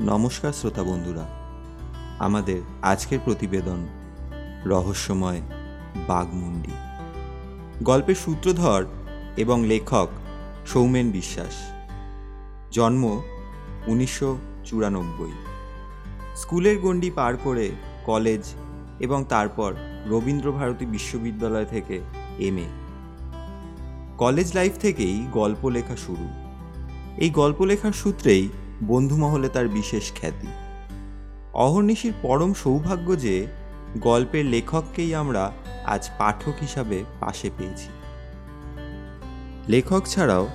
[0.00, 1.28] নমস্কার শ্রোতা বন্ধুরা।
[2.18, 3.86] আমাদের আজকের প্রতিবেদন
[4.64, 5.40] রহস্যময়
[6.08, 6.70] বাঘমুন্ডি।
[7.82, 8.84] গল্পের সূত্রধর
[9.36, 10.08] এবং লেখক
[10.66, 11.54] সৌমেন বিশ্বাস।
[12.72, 13.22] জন্ম
[13.86, 15.32] উনিশশো চুরানব্বই।
[16.36, 17.70] স্কুলের গণ্ডি পার করে
[18.04, 18.54] কলেজ
[19.00, 19.74] এবং তারপর
[20.06, 22.00] রবীন্দ্রভারতী বিশ্ববিদ্যালয় থেকে
[22.38, 22.58] এম
[24.18, 26.28] কলেজ লাইফ থেকেই গল্প লেখা শুরু।
[27.16, 28.48] এই গল্প লেখার সূত্রেই
[28.82, 30.46] বন্ধুমহলে তার বিশেষ খ্যাতি।
[31.54, 33.46] অহর্নিশির পরম সৌভাগ্য যে,
[34.00, 35.52] গল্পের লেখককেই আমরা
[35.84, 37.88] আজ পাঠক হিসাবে পাশে পেয়েছি।
[39.68, 40.48] লেখক ছাড়াও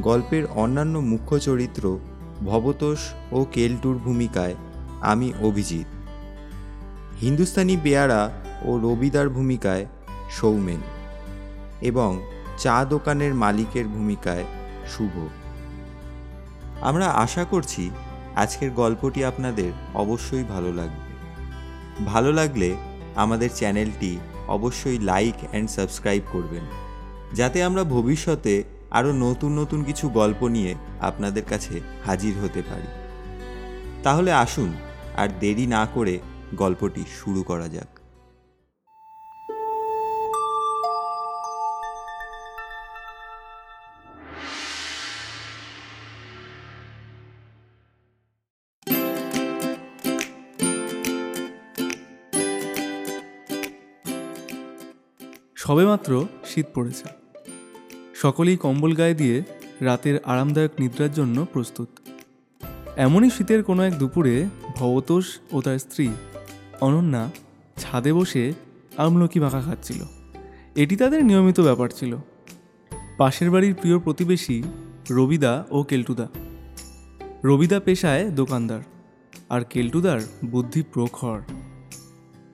[0.00, 1.98] গল্পের অন্যান্য মুখ্য চরিত্র
[2.46, 2.98] ভবতোষ
[3.32, 4.54] ও কেলটুর ভূমিকায়
[5.00, 5.86] আমি অভিজিৎ।
[7.20, 8.30] হিন্দুস্তানি বেয়ারা
[8.62, 9.86] ও রবিদার ভূমিকায়
[10.30, 10.80] সৌমেন
[11.80, 12.22] এবং
[12.58, 14.44] চা দোকানের মালিকের ভূমিকায়
[14.86, 15.45] শুভ।
[16.82, 17.90] আমরা আশা করছি
[18.36, 21.06] আজকের গল্পটি আপনাদের অবশ্যই ভালো লাগবে।
[22.06, 22.76] ভালো লাগলে
[23.16, 26.64] আমাদের চ্যানেলটি অবশ্যই লাইক অ্যান্ড সাবস্ক্রাইব করবেন,
[27.34, 32.86] যাতে আমরা ভবিষ্যতে আরও নতুন নতুন কিছু গল্প নিয়ে আপনাদের কাছে হাজির হতে পারি।
[34.02, 34.72] তাহলে আসুন
[35.16, 36.18] আর দেরি না করে
[36.54, 37.95] গল্পটি শুরু করা যাক।
[55.66, 57.04] সবেমাত্র শীত পড়েছে।
[58.14, 59.42] সকলেই কম্বল গায়ে দিয়ে
[59.80, 61.88] রাতের আরামদায়ক নিদ্রার জন্য প্রস্তুত।
[62.96, 64.46] এমনই শীতের কোনো এক দুপুরে
[64.76, 66.08] ভবতোষ ও তার স্ত্রী
[66.80, 67.30] অনন্যা
[67.76, 68.52] ছাদে বসে
[68.96, 70.02] আমলকি মাখা খাচ্ছিল।
[70.76, 72.16] এটি তাদের নিয়মিত ব্যাপার ছিল।
[73.18, 74.62] পাশের বাড়ির প্রিয় প্রতিবেশী
[75.10, 76.28] রবিদা ও কেলটুদা।
[77.44, 78.80] রবিদা পেশায় দোকানদার
[79.48, 81.40] আর কেলটুদার বুদ্ধি প্রখর।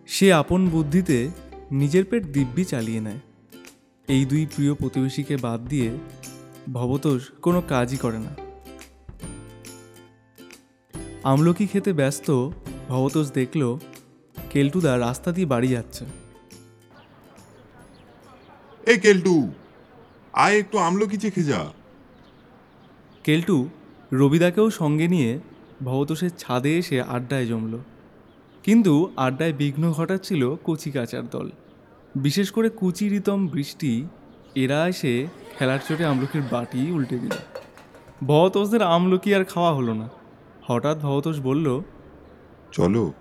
[0.07, 1.31] সে আপন বুদ্ধিতে
[1.73, 3.21] নিজের পেট দিব্যি চালিয়ে নেয়।
[4.09, 5.99] এই দুই প্রিয় প্রতিবেশীকে বাদ দিয়ে
[6.73, 8.33] ভবতোষ কোনো কাজই করে না।
[11.23, 12.49] আমলকি খেতে ব্যস্ত
[12.89, 13.79] ভবতোষ দেখল
[14.51, 16.05] কেলটুদা রাস্তা দিয়ে বাড়ি যাচ্ছে।
[18.87, 19.51] এ কেলটু
[20.33, 21.61] আয় একটু আমলকি চেখে যা।
[23.25, 23.69] কেলটু
[24.13, 25.39] রবিদাকেও সঙ্গে নিয়ে
[25.85, 27.79] ভবতোষের ছাদে এসে আড্ডায় জমল।
[28.63, 31.51] কিন্তু আড্ডায় বিঘ্ন ঘটাচ্ছিল কচি কাচার দল।
[32.15, 34.07] বিশেষ করে কুচি রিতম বৃষ্টি
[34.55, 35.27] এরা এসে
[35.59, 37.37] খেলার চোটে আমলকির বাটি উল্টে দিল।
[38.27, 40.09] ভবতোষদের আমলকি আর খাওয়া হলো না।
[40.67, 41.81] হঠাৎ ভবতোষ বলল
[42.73, 43.13] চলো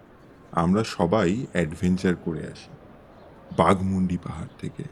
[0.52, 2.72] আমরা সবাই অ্যাডভেঞ্চার করে আসি
[3.58, 4.84] বাঘমুন্ডি পাহাড় থেকে।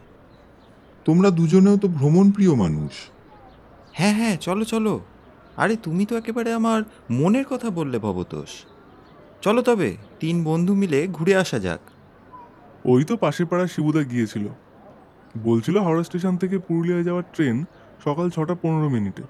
[1.05, 2.91] তোমরা দুজনেও তো ভ্রমণ প্রিয় মানুষ।
[3.93, 4.99] হ্যাঁ হ্যাঁ চলো চলো।
[5.57, 8.49] আরে তুমি তো একেবারে আমার মনের কথা বললে ভবতোষ।
[9.41, 11.79] চলো তবে তিন বন্ধু মিলে ঘুরে আসা যাক।
[12.85, 14.47] ওই তো পাশের পাড়ার শিবুদা গিয়েছিল।
[15.43, 17.65] বলছিল হাওড়া স্টেশন থেকে পুরুলিয়ায় যাওয়ার ট্রেন
[18.03, 19.23] সকাল ছটা পনেরো মিনিটে।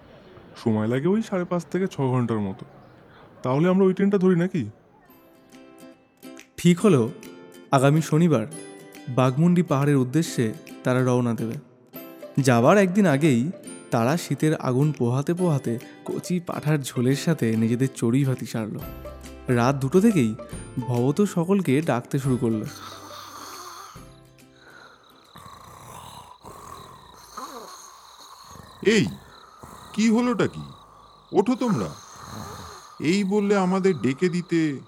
[0.63, 2.65] সময় লাগে ওই সাড়ে পাঁচ থেকে ছ ঘণ্টার মতো।
[3.43, 4.69] তাহলে আমরা ওই ট্রেনটা ধরি নাকি?
[6.57, 7.11] ঠিক হলো।
[7.71, 8.47] আগামী শনিবার
[9.09, 11.53] বাঘমুন্ডি পাহাড়ের উদ্দেশ্যে তারা রওনা দেবে।
[12.41, 13.51] যাবার একদিন আগেই
[13.91, 18.79] তারা শীতের আগুন পোহাতে পোহাতে কচি পাঠার ঝোলের সাথে নিজেদের চড়ুই ভাতি সারল।
[19.49, 20.35] রাত দুটো থেকেই
[20.79, 22.63] ভবত সকলকে ডাকতে শুরু করল।
[28.85, 29.05] এই
[29.93, 30.61] কি হলোটা কি?
[31.31, 31.89] ওঠো তোমরা।
[32.99, 34.79] এই বললে আমাদের ডেকে দিতে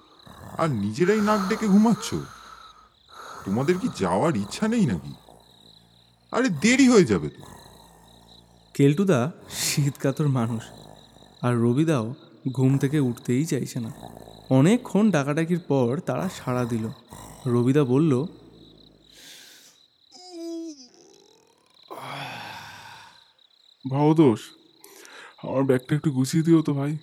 [0.57, 2.15] আর নিজেরাই নাক ডেকে ঘুমাচ্ছ?
[3.45, 5.13] তোমাদের কি যাওয়ার ইচ্ছা নেই নাকি?
[6.31, 7.41] আরে দেরি হয়ে যাবে তো।
[8.73, 10.63] কেলটুদা শীতকাতর মানুষ
[11.41, 12.13] আর রবিদাও
[12.51, 14.10] ঘুম থেকে উঠতেই চাইছে না।
[14.57, 16.85] অনেকক্ষণ ডাকাডাকির পর তারা সাড়া দিল।
[17.45, 18.13] রবিদা বলল
[23.85, 24.41] ভবদোষ
[25.43, 26.93] আমার ব্যাগটা একটু গুছিয়ে দিও তো ভাই।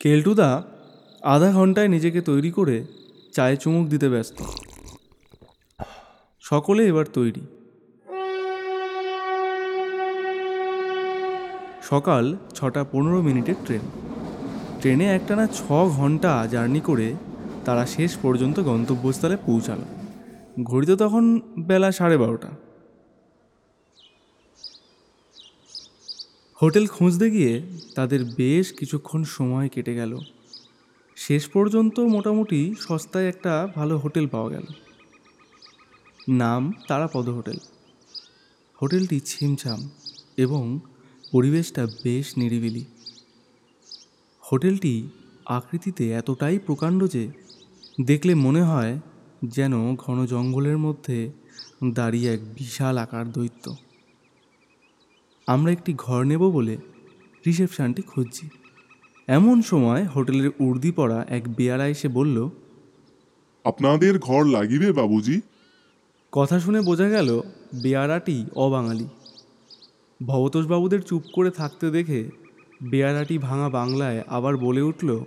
[0.00, 0.50] কেলটুদা
[1.34, 2.76] আধা ঘন্টায় নিজেকে তৈরি করে
[3.32, 4.38] চায়ে চুমুক দিতে ব্যস্ত।
[6.40, 7.42] সকলে এবার তৈরি।
[11.90, 13.84] সকাল ছটা পনেরো মিনিটের ট্রেন।
[14.86, 17.14] ট্রেনে একটানা ছ ঘণ্টা জার্নি করে
[17.64, 19.82] তারা শেষ পর্যন্ত গন্তব্যস্থলে পৌঁছালো।
[20.62, 22.50] ঘড়িতে তখন বেলা সাড়ে বারোটা।
[26.62, 27.62] হোটেল খুঁজতে গিয়ে
[27.94, 30.18] তাদের বেশ কিছুক্ষণ সময় কেটে গেল।
[31.16, 34.64] শেষ পর্যন্ত মোটামুটি সস্তায় একটা ভালো হোটেল পাওয়া গেল।
[36.28, 37.56] নাম তারাপদ হোটেল।
[38.82, 39.90] হোটেলটি ছিমছাম
[40.36, 40.80] এবং
[41.32, 42.84] পরিবেশটা বেশ নিরিবিলি।
[44.52, 45.08] হোটেলটি
[45.46, 47.28] আকৃতিতে এতটাই প্রকাণ্ড যে
[48.04, 49.00] দেখলে মনে হয়
[49.44, 51.32] যেন ঘন জঙ্গলের মধ্যে
[51.84, 53.76] দাঁড়িয়ে এক বিশাল আকার দৈত্য।
[55.46, 56.76] আমরা একটি ঘর নেব বলে
[57.46, 58.48] রিসেপশনটি খুঁজছি।
[59.26, 62.48] এমন সময় হোটেলের উর্দি পড়া এক বেয়ারা এসে বলল
[63.64, 65.40] আপনাদের ঘর লাগিবে বাবুজি?
[66.32, 67.40] কথা শুনে বোঝা গেল
[67.82, 69.08] বেয়ারাটি অবাঙালি।
[70.26, 72.45] ভবতোষবাবুদের চুপ করে থাকতে দেখে
[72.82, 75.24] বেয়ারাটি ভাঙা বাংলায় আবার বলে উঠল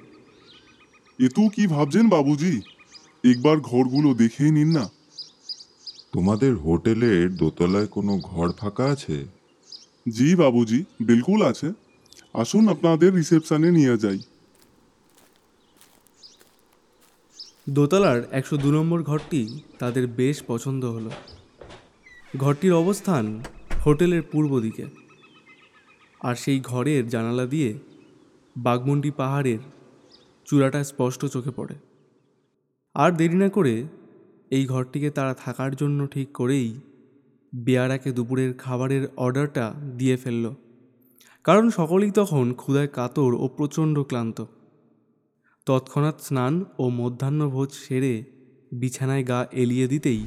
[1.20, 2.62] এতো কি ভাবছেন বাবুজি?
[3.24, 4.90] একবার ঘরগুলো দেখেই নিন না।
[6.12, 9.26] তোমাদের হোটেলের দোতলায় কোনো ঘর ফাঁকা আছে?
[10.10, 11.72] জি বাবুজি বিলকুল আছে।
[12.34, 14.20] আসুন আপনাদের রিসেপশনে নিয়ে যাই।
[17.70, 21.12] দোতলার একশো দু নম্বর ঘরটি তাদের বেশ পছন্দ হলো।
[22.38, 23.44] ঘরটির অবস্থান
[23.86, 25.09] হোটেলের পূর্ব দিকে।
[26.22, 27.80] আর সেই ঘরের জানালা দিয়ে
[28.58, 29.60] বাগমুন্ডি পাহাড়ের
[30.46, 31.76] চূড়াটা স্পষ্ট চোখে পড়ে।
[32.96, 33.84] আর দেরি না করে
[34.52, 36.80] এই ঘরটিকে তারা থাকার জন্য ঠিক করেই
[37.56, 40.54] বেয়ারাকে দুপুরের খাবারের অর্ডারটা দিয়ে ফেলল।
[41.44, 44.46] কারণ সকলেই তখন ক্ষুধায় কাতর ও প্রচণ্ড ক্লান্ত।
[45.66, 48.24] তৎক্ষণাৎ স্নান ও মধ্যাহ্নভোজ সেরে
[48.72, 50.26] বিছানায় গা এলিয়ে দিতেই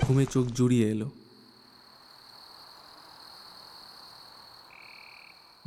[0.00, 1.10] ঘুমে চোখ জুড়িয়ে এলো।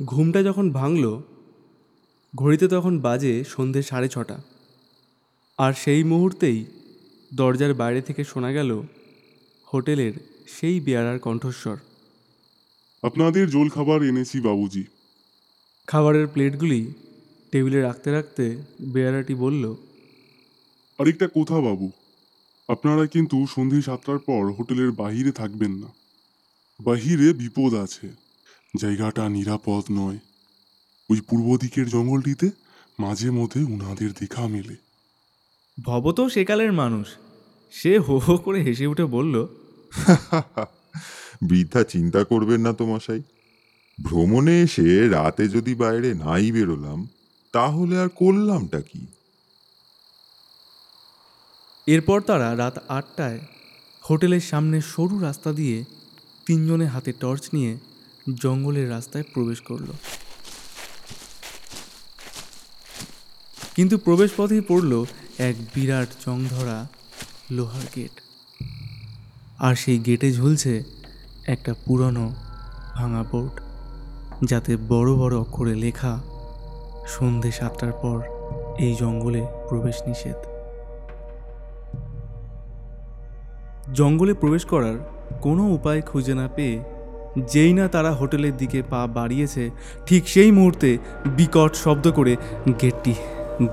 [0.04, 1.20] ঘুমটা যখন ভাঙল
[2.36, 4.42] ঘড়িতে তখন বাজে সন্ধে সাড়ে ছটা।
[5.58, 6.64] আর সেই মুহূর্তেই
[7.34, 8.82] দরজার বাইরে থেকে শোনা গেল
[9.74, 10.12] হোটেলের
[10.46, 11.76] সেই বেয়ারার কণ্ঠস্বর।
[13.02, 14.84] আপনাদের জল খাবার এনেছি বাবুজি।
[15.86, 16.92] খাবারের প্লেটগুলি
[17.50, 19.74] টেবিলে রাখতে রাখতে বেয়ারাটি বলল
[20.98, 21.90] আরেকটা কথা বাবু।
[22.68, 25.86] আপনারা কিন্তু সন্ধে সাতটার পর হোটেলের বাহিরে থাকবেন না।
[26.80, 28.29] বাহিরে বিপদ আছে।
[28.74, 30.18] জায়গাটা নিরাপদ নয়।
[31.10, 32.50] ওই পূর্ব দিকের জঙ্গলটিতে
[32.98, 34.76] মাঝে মধ্যে উনাদের দেখা মেলে।
[35.84, 37.06] ভব তো সেকালের মানুষ।
[37.72, 39.46] সে হো হো করে হেসে উঠে বলল
[41.42, 43.22] বৃদ্ধা চিন্তা করবেন না তো মশাই
[44.04, 47.08] ভ্রমণে এসে রাতে যদি বাইরে নাই বেরোলাম
[47.52, 49.06] তাহলে আর করলামটা কি?
[51.86, 53.40] এরপর তারা রাত আটটায়
[54.08, 55.84] হোটেলের সামনে সরু রাস্তা দিয়ে
[56.46, 57.78] তিনজনে হাতে টর্চ নিয়ে
[58.36, 59.86] জঙ্গলের রাস্তায় প্রবেশ করল।
[63.74, 65.04] কিন্তু প্রবেশ পথেই পড়ল
[65.38, 66.88] এক বিরাট জংধরা
[67.50, 68.20] লোহার গেট।
[69.58, 70.84] আর সেই গেটে ঝুলছে
[71.46, 72.34] একটা পুরনো
[72.94, 73.60] ভাঙা বোর্ড,
[74.44, 76.20] যাতে বড় বড় অক্ষরে লেখা,
[77.08, 78.22] সন্ধে সাতটার পর
[78.78, 80.36] এই জঙ্গলে প্রবেশ নিষেধ।
[83.94, 84.98] জঙ্গলে প্রবেশ করার
[85.42, 86.99] কোনো উপায় খুঁজে না পেয়ে
[87.38, 89.70] যেই না তারা হোটেলের দিকে পা বাড়িয়েছে,
[90.06, 92.36] ঠিক সেই মুহূর্তে বিকট শব্দ করে
[92.80, 93.14] গেটটি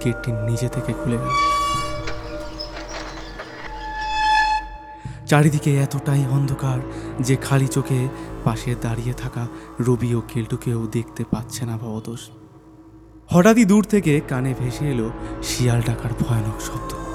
[0.04, 1.36] গেটটি নিজে থেকে খুলে গেল।
[5.28, 6.80] চারিদিকে এতটাই অন্ধকার
[7.20, 8.08] যে খালি চোখে
[8.44, 9.48] পাশে দাঁড়িয়ে থাকা
[9.80, 12.30] রবি ও কেলটুকেও দেখতে পাচ্ছে না ভবতোষ।
[13.30, 15.10] হঠাৎই দূর থেকে কানে ভেসে এলো
[15.44, 17.07] শিয়াল ডাকার ভয়ানক শব্দ।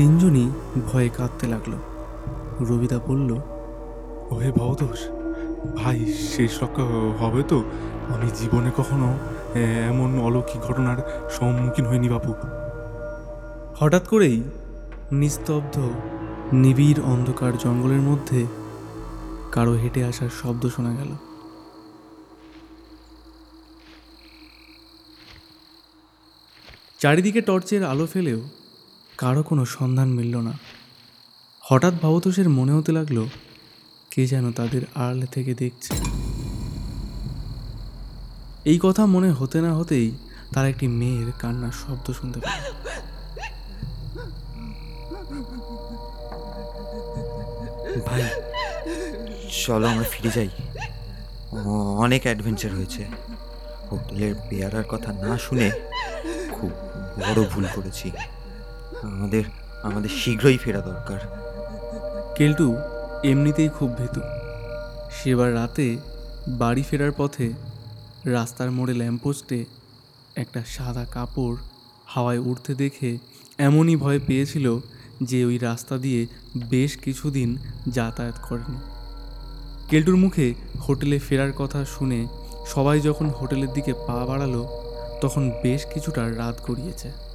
[0.00, 0.50] তিনজনই
[0.86, 1.72] ভয়ে কাঁদতে লাগল।
[2.60, 3.30] রবিদা বলল
[4.30, 5.00] ওহে ভবতোষ
[5.76, 6.84] ভাই শেষ রক্ষা
[7.20, 7.58] হবে তো?
[8.14, 9.08] আমি জীবনে কখনো
[9.88, 12.32] এমন অলৌকিক ঘটনার সম্মুখীন হইনি বাবু
[13.80, 14.42] হঠাৎ করেই
[15.12, 15.74] নিস্তব্ধ
[16.52, 18.46] নিবিড় অন্ধকার জঙ্গলের মধ্যে
[19.52, 21.10] কারও হেঁটে আসার শব্দ শোনা গেল।
[26.98, 28.40] চারিদিকে টর্চের আলো ফেলেও
[29.20, 30.54] কারও কোনো সন্ধান মিলল না।
[31.62, 33.18] হঠাৎ ভবতোষের মনে হতে লাগল,
[34.12, 35.92] কে যেন তাদের আড়ালে থেকে দেখছে।
[38.70, 40.06] এই কথা মনে হতে না হতেই
[40.52, 42.58] তার একটি মেয়ের কান্নার শব্দ শুনতে পেল
[48.06, 48.22] ভাই,
[49.62, 50.50] চলো আমরা ফিরে যাই।
[52.04, 53.02] অনেক অ্যাডভেঞ্চার হয়েছে।
[53.88, 55.68] হোটেলের পেয়ারার কথা না শুনে
[56.56, 56.70] খুব
[57.20, 58.08] বড় ভুল করেছি।
[59.02, 59.44] আমাদের
[59.82, 61.20] আমাদের শীঘ্রই ফেরা দরকার।
[62.36, 62.76] কেলটু
[63.24, 64.20] এমনিতেই খুব ভেতু।
[65.12, 65.96] সেবার রাতে
[66.48, 67.52] বাড়ি ফেরার পথে
[68.24, 69.64] রাস্তার মোড়ে ল্যাম্পোস্টে
[70.36, 71.56] একটা সাদা কাপড়
[72.06, 73.18] হাওয়ায় উড়তে দেখে
[73.58, 74.78] এমনই ভয় পেয়েছিল
[75.22, 76.26] যে ওই রাস্তা দিয়ে
[76.56, 77.56] বেশ কিছুদিন
[77.88, 78.76] যাতায়াত করেনি।
[79.88, 80.54] কেলটুর মুখে
[80.88, 82.26] হোটেলে ফেরার কথা শুনে
[82.66, 84.68] সবাই যখন হোটেলের দিকে পা বাড়ালো,
[85.20, 87.29] তখন বেশ কিছুটা রাত গড়িয়েছে।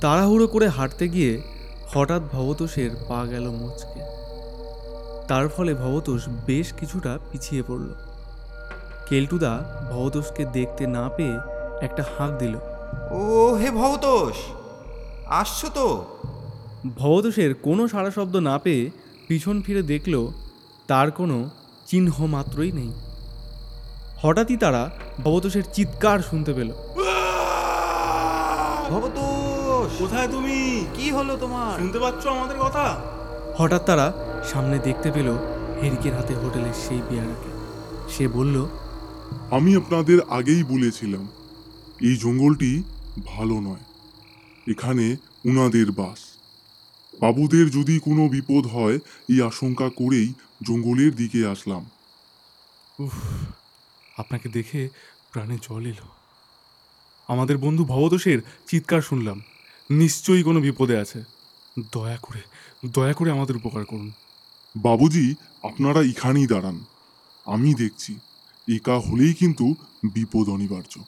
[0.00, 1.42] তাড়াহুড়ো করে হাঁটতে গিয়ে
[1.94, 4.00] হঠাৎ ভবতোষের পা গেল মুচকে।
[5.28, 7.94] তার ফলে ভবতোষ বেশ কিছুটা পিছিয়ে পড়ল।
[9.08, 11.38] কেলটুদা ভবতোষকে দেখতে না পেয়ে
[11.80, 12.56] একটা হাঁক দিল।
[13.10, 14.36] ও হে ভবতোষ!
[15.26, 16.04] আসছো তো?
[16.96, 18.90] ভবতোষের কোনো সারা শব্দ না পেয়ে
[19.28, 20.28] পিছন ফিরে দেখল
[20.88, 21.50] তার কোনো
[21.86, 22.92] চিহ্ন মাত্রই নেই।
[24.22, 24.90] হঠাৎই তারা
[25.24, 26.72] ভবতোষের চিৎকার শুনতে পেল।
[28.90, 29.27] ভবতোষ!
[29.98, 30.86] কোথায় তুমি?
[30.94, 31.78] কি হলো তোমার?
[31.78, 33.00] শুনতে পাচ্ছ আমাদের কথা?
[33.56, 34.12] হঠাৎ তারা
[34.44, 35.36] সামনে দেখতে পেল
[35.82, 37.50] হেরিকের হাতে হোটেলের সেই পেয়ারাকে।
[38.12, 38.66] সে বলল
[39.50, 41.28] আমি আপনাদের আগেই বলেছিলাম
[42.00, 42.82] এই জঙ্গলটি
[43.26, 43.84] ভালো নয়।
[44.70, 46.18] এখানে উনাদের বাস।
[47.20, 48.94] বাবুদের যদি কোনো বিপদ হয়
[49.28, 51.90] এই আশঙ্কা করেই জঙ্গলের দিকে আসলাম।
[53.04, 53.12] উফ
[54.18, 54.88] আপনাকে দেখে
[55.32, 56.08] প্রাণে জল এলো।
[57.28, 59.42] আমাদের বন্ধু ভবদোষের চিৎকার শুনলাম।
[59.90, 61.22] নিশ্চয়ই কোনো বিপদে আছে।
[61.92, 62.40] দয়া করে
[62.86, 64.12] দয়া করে আমাদের উপকার করুন।
[64.76, 66.84] বাবুজি আপনারা এখানেই দাঁড়ান।
[67.46, 68.14] আমি দেখছি
[68.68, 71.00] একা হলেই কিন্তু বিপদ অনিবার্য।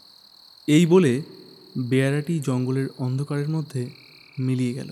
[0.69, 1.23] এই বলে
[1.79, 3.91] বেয়ারাটি জঙ্গলের অন্ধকারের মধ্যে
[4.39, 4.91] মিলিয়ে গেল।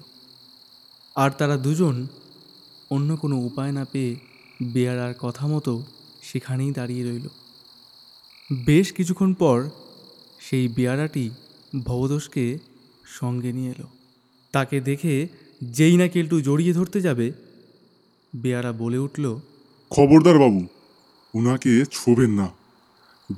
[1.16, 2.06] আর তারা দুজন
[2.90, 4.16] অন্য কোনো উপায় না পেয়ে
[4.62, 5.82] বেয়ারার কথা মতো
[6.22, 7.28] সেখানেই দাঁড়িয়ে রইল।
[8.64, 9.70] বেশ কিছুক্ষণ পর
[10.40, 11.30] সেই বেয়ারাটি
[11.84, 12.58] ভবদোষকে
[13.08, 13.88] সঙ্গে নিয়ে এলো।
[14.52, 15.28] তাকে দেখে
[15.64, 17.32] যেই না কেলটু জড়িয়ে ধরতে যাবে
[18.36, 19.40] বেয়ারা বলে উঠল
[19.90, 20.66] খবরদার বাবু
[21.34, 22.48] উনাকে ছোবেন না।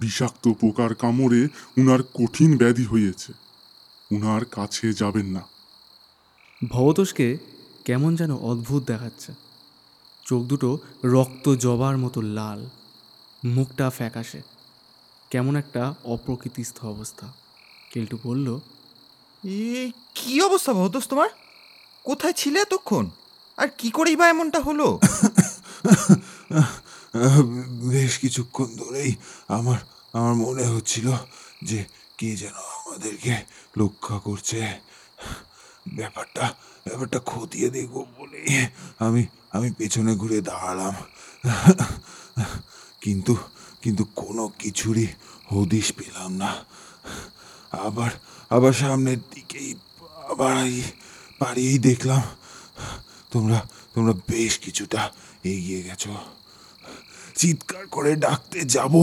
[0.01, 1.49] বিষাক্ত পোকার কামড়ে
[1.79, 3.33] উনার কঠিন ব্যাধি হয়েছে।
[4.11, 5.41] উনার কাছে যাবেন না।
[6.71, 7.39] ভবতোষকে
[7.85, 9.33] কেমন যেন অদ্ভুত দেখাচ্ছে।
[10.27, 12.67] চোখ দুটো রক্ত জবার মতো লাল
[13.45, 14.43] মুখটা ফ্যাকাশে।
[15.31, 17.33] কেমন একটা অপ্রকৃতিস্থ অবস্থা।
[17.91, 18.61] কেলটু বলল
[20.15, 21.31] কি অবস্থা ভবতোষ তোমার?
[22.05, 23.11] কোথায় ছিলে এতক্ষণ?
[23.59, 24.99] আর কি করেই বা এমনটা হলো?
[27.89, 29.15] বেশ কিছুক্ষণ ধরেই
[29.49, 29.79] আমার
[30.13, 31.13] আমার মনে হচ্ছিল
[31.63, 31.85] যে
[32.19, 33.35] কে যেন আমাদেরকে
[33.79, 34.59] রক্ষা করছে।
[35.95, 36.55] ব্যাপারটা
[36.89, 38.69] ব্যাপারটা খতিয়ে দেখব বলে
[38.99, 40.95] আমি আমি পেছনে ঘুরে দাঁড়ালাম।
[43.01, 43.37] কিন্তু
[43.83, 45.07] কিন্তু কোনো কিছুরই
[45.47, 46.65] হদিশ পেলাম না।
[47.73, 48.11] আবার
[48.51, 49.71] আবার সামনের দিকেই
[50.41, 50.75] বাড়াই,
[51.41, 52.23] বাড়িয়েই দেখলাম
[53.33, 53.59] তোমরা
[53.95, 55.01] তোমরা বেশ কিছুটা
[55.53, 56.13] এগিয়ে গেছো।
[57.41, 58.95] চিৎকার করে ডাকতে যাব,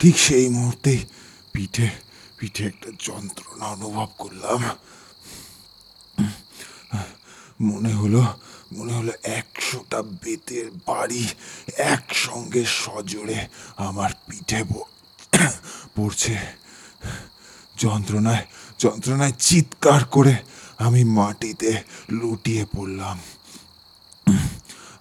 [0.00, 1.00] ঠিক সেই মুহূর্তেই
[1.52, 1.88] পিঠে
[2.38, 4.60] পিঠে একটা যন্ত্রণা অনুভব করলাম।
[7.68, 8.22] মনে হলো
[8.76, 11.22] মনে হলো একশোটা বেতের বাড়ি
[11.94, 13.40] একসঙ্গে সজোরে
[13.88, 14.60] আমার পিঠে
[15.96, 16.36] পড়ছে।
[17.78, 18.44] যন্ত্রণায়
[18.78, 20.34] যন্ত্রণায় চিৎকার করে
[20.78, 23.18] আমি মাটিতে লুটিয়ে পড়লাম।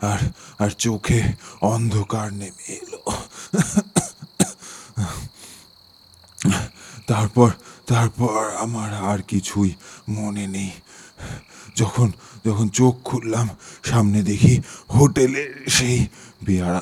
[0.01, 0.19] আর
[0.59, 1.19] আর চোখে
[1.61, 3.01] অন্ধকার নেমে এলো।
[7.07, 7.49] তারপর
[7.87, 9.71] তারপর আমার আর কিছুই
[10.09, 10.71] মনে নেই।
[11.75, 12.11] যখন
[12.45, 13.47] যখন চোখ খুললাম,
[13.83, 14.61] সামনে দেখি
[14.95, 16.07] হোটেলের সেই
[16.43, 16.81] বেয়ারা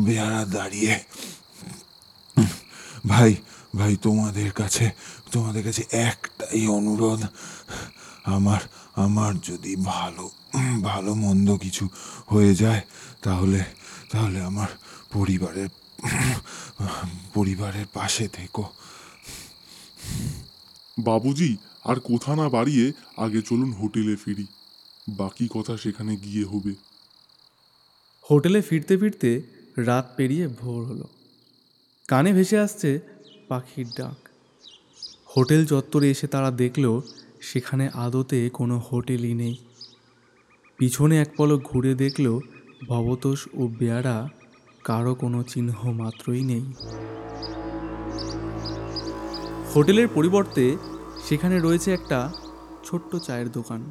[0.00, 0.94] বেয়ারা দাঁড়িয়ে।
[3.06, 3.36] ভাই
[3.76, 4.90] ভাই তোমাদের কাছে
[5.32, 7.20] তোমাদের কাছে একটাই অনুরোধ।
[8.24, 8.60] আমার
[8.94, 10.30] আমার যদি ভালো
[10.82, 11.88] ভালো মন্দ কিছু
[12.26, 12.82] হয়ে যায়
[13.22, 13.60] তাহলে
[14.12, 14.68] তাহলে আমার
[15.12, 15.68] পরিবারের
[17.34, 18.64] পরিবারের পাশে থেকো।
[20.98, 24.46] বাবুজি আর কোথা না বাড়িয়ে আগে চলুন হোটেলে ফিরি।
[25.08, 26.72] বাকি কথা সেখানে গিয়ে হবে।
[28.30, 29.30] হোটেলে ফিরতে ফিরতে
[29.76, 31.06] রাত পেরিয়ে ভোর হলো।
[32.08, 32.90] কানে ভেসে আসছে
[33.48, 34.28] পাখির ডাক।
[35.36, 37.00] হোটেল চত্বরে এসে তারা দেখল,
[37.40, 39.56] সেখানে আদতে কোনো হোটেলই নেই।
[40.78, 42.38] পিছনে এক পলক ঘুরে দেখল,
[42.88, 44.28] ভবতোষ ও বেয়ারা
[44.84, 46.72] কারও কোনো চিহ্ন মাত্রই নেই।
[49.74, 50.76] হোটেলের পরিবর্তে
[51.28, 52.32] সেখানে রয়েছে একটা
[52.84, 53.90] ছোট্ট চায়ের দোকান।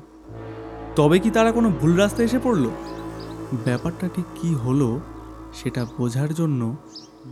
[0.96, 2.70] তবে কি তারা কোনো ভুল রাস্তায় এসে পড়ল?
[3.64, 5.00] ব্যাপারটা ঠিক কী হলো,
[5.54, 6.76] সেটা বোঝার জন্য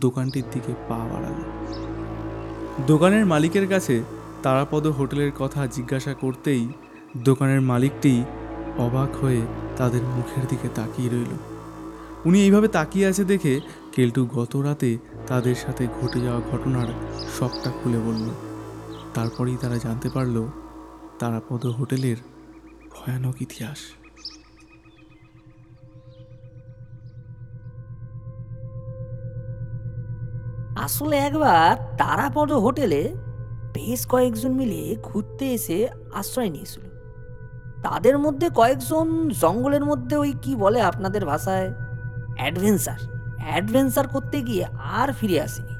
[0.00, 1.83] দোকানটির দিকে পা বাড়ালো।
[2.80, 4.02] দোকানের মালিকের কাছে
[4.42, 6.68] তারাপদ হোটেলের কথা জিজ্ঞাসা করতেই
[7.16, 8.24] দোকানের মালিকটি
[8.78, 9.42] অবাক হয়ে
[9.76, 11.32] তাদের মুখের দিকে তাকিয়ে রইল।
[12.24, 13.60] উনি এইভাবে তাকিয়ে আছে দেখে
[13.92, 16.86] কেলটু গত রাতে তাদের সাথে ঘটে যাওয়া ঘটনার
[17.38, 18.28] সবটা খুলে বলল।
[19.14, 20.46] তারপরেই তারা জানতে পারল
[21.18, 22.16] তারাপদ হোটেলের
[22.90, 23.78] ভয়ানক ইতিহাস।
[30.76, 33.14] আসলে একবার তারাপদ হোটেলে
[33.72, 36.82] বেশ কয়েকজন মিলে ঘুরতে এসে আশ্রয় নিয়েছিল।
[37.82, 41.72] তাদের মধ্যে কয়েকজন জঙ্গলের মধ্যে ওই কি বলে আপনাদের ভাষায়?
[42.36, 42.98] অ্যাডভেঞ্চার।
[43.46, 45.74] অ্যাডভেঞ্চার করতে গিয়ে আর ফিরে আসেনি।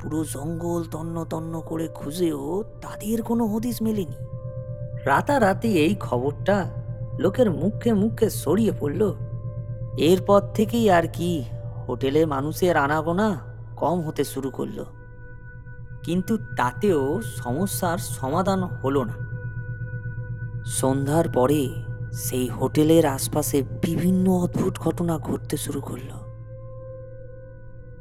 [0.00, 4.16] পুরো জঙ্গল তন্ন তন্ন করে খুঁজেও তাদের কোনো হদিস মেলেনি।
[5.04, 6.70] রাতারাতি এই খবরটা
[7.18, 9.14] লোকের মুখে মুখে ছড়িয়ে পড়ল।
[9.96, 11.44] এরপর থেকেই আর কি
[11.88, 13.49] হোটেলে মানুষের আনাগোনা
[13.80, 14.84] কম হতে শুরু করল।
[16.02, 19.16] কিন্তু তাতেও সমস্যার সমাধান হলো না।
[20.66, 21.62] সন্ধ্যার পরে
[22.12, 26.10] সেই হোটেলের আশপাশে বিভিন্ন অদ্ভুত ঘটনা ঘটতে শুরু করল।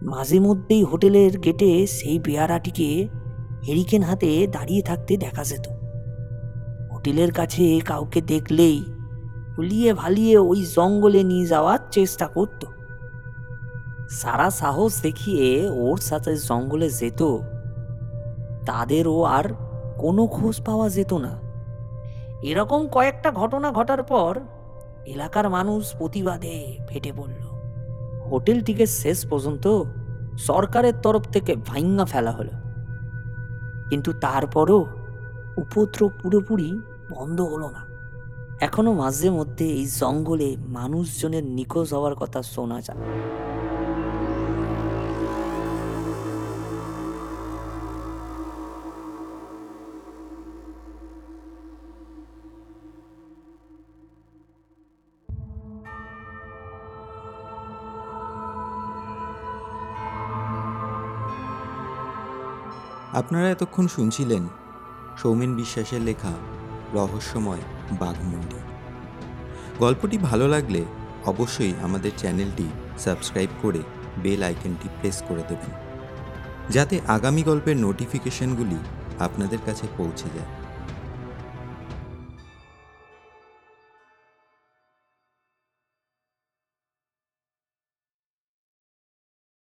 [0.01, 3.09] মাঝে মধ্যেই হোটেলের গেটে সেই বেয়ারাটিকে
[3.67, 5.67] হেরিকেন হাতে দাঁড়িয়ে থাকতে দেখা যেত।
[6.91, 8.83] হোটেলের কাছে কাউকে দেখলেই
[9.55, 12.67] ভুলিয়ে ভালিয়ে ওই জঙ্গলে নিয়ে যাওয়ার চেষ্টা করতো।
[14.09, 17.37] সারা সাহস দেখিয়ে ওর সাথে জঙ্গলে যেত।
[18.65, 19.43] তাদেরও আর
[19.97, 21.39] কোনো খোঁজ পাওয়া যেত না।
[22.43, 24.39] এরকম কয়েকটা ঘটনা ঘটার পর
[25.05, 27.49] এলাকার মানুষ প্রতিবাদে ফেটে পড়ল।
[28.31, 29.83] হোটেলটিকে শেষ পর্যন্ত
[30.37, 32.49] সরকারের তরফ থেকে ভাঙ্গা ফেলা হলো।
[33.89, 34.85] কিন্তু তারপরও
[35.57, 36.79] উপদ্রব পুরোপুরি
[37.15, 37.85] বন্ধ হলো না।
[38.61, 42.97] এখনও মাঝে মধ্যে এই জঙ্গলে মানুষজনের নিখোঁজ হওয়ার কথা শোনা যায়।
[63.13, 64.43] আপনারা এতক্ষণ শুনছিলেন
[65.17, 66.33] সৌমেন বিশ্বাসের লেখা
[66.93, 67.61] রহস্যময়
[67.99, 68.59] বাঘমুন্ডি।
[69.79, 70.85] গল্পটি ভালো লাগলে
[71.25, 72.67] অবশ্যই আমাদের চ্যানেলটি
[72.99, 73.81] সাবস্ক্রাইব করে
[74.17, 75.71] বেল আইকনটি প্রেস করে দেবেন,
[76.69, 78.79] যাতে আগামী গল্পের নোটিফিকেশনগুলি
[79.19, 80.58] আপনাদের কাছে পৌঁছে যায়।